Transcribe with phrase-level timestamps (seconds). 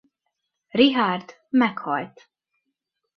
[0.69, 2.29] Richárd meghalt.